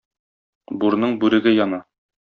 Бурның 0.85 1.15
бүреге 1.25 1.57
яна. 1.61 1.85